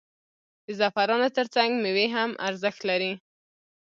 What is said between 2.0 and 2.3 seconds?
هم